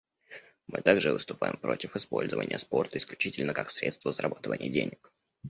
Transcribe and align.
Мы 0.65 0.81
также 0.81 1.13
выступаем 1.13 1.57
против 1.57 1.95
использования 1.95 2.57
спорта 2.57 2.97
исключительно 2.97 3.53
как 3.53 3.69
средства 3.69 4.11
зарабатывания 4.11 4.71
денег. 4.71 5.11